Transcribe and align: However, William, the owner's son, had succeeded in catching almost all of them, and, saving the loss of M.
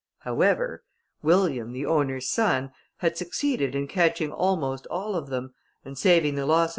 However, 0.21 0.81
William, 1.21 1.73
the 1.73 1.85
owner's 1.85 2.27
son, 2.27 2.71
had 3.01 3.19
succeeded 3.19 3.75
in 3.75 3.87
catching 3.87 4.31
almost 4.31 4.87
all 4.87 5.15
of 5.15 5.29
them, 5.29 5.53
and, 5.85 5.95
saving 5.95 6.33
the 6.33 6.47
loss 6.47 6.69
of 6.69 6.69
M. 6.69 6.69